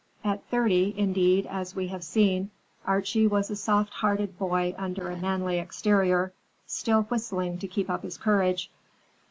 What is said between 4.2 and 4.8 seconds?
boy